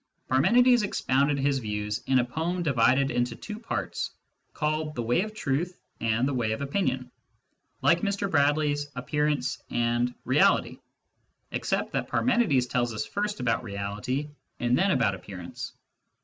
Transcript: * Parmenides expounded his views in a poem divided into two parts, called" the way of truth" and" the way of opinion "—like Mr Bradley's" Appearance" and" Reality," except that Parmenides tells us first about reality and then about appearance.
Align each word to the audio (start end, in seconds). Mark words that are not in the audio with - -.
* 0.15 0.27
Parmenides 0.31 0.81
expounded 0.81 1.37
his 1.37 1.59
views 1.59 1.99
in 2.07 2.17
a 2.17 2.25
poem 2.25 2.63
divided 2.63 3.11
into 3.11 3.35
two 3.35 3.59
parts, 3.59 4.09
called" 4.51 4.95
the 4.95 5.03
way 5.03 5.21
of 5.21 5.35
truth" 5.35 5.79
and" 6.01 6.27
the 6.27 6.33
way 6.33 6.53
of 6.53 6.61
opinion 6.61 7.11
"—like 7.83 8.01
Mr 8.01 8.27
Bradley's" 8.27 8.87
Appearance" 8.95 9.61
and" 9.69 10.11
Reality," 10.25 10.79
except 11.51 11.91
that 11.93 12.07
Parmenides 12.07 12.65
tells 12.65 12.95
us 12.95 13.05
first 13.05 13.41
about 13.41 13.61
reality 13.61 14.29
and 14.59 14.75
then 14.75 14.89
about 14.89 15.13
appearance. 15.13 15.71